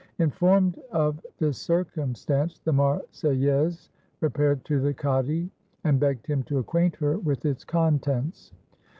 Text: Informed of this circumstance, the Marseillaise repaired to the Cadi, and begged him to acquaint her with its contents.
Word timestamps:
Informed 0.17 0.81
of 0.91 1.23
this 1.37 1.59
circumstance, 1.59 2.57
the 2.57 2.73
Marseillaise 2.73 3.91
repaired 4.19 4.65
to 4.65 4.79
the 4.79 4.95
Cadi, 4.95 5.51
and 5.83 5.99
begged 5.99 6.25
him 6.25 6.41
to 6.45 6.57
acquaint 6.57 6.95
her 6.95 7.19
with 7.19 7.45
its 7.45 7.63
contents. 7.63 8.51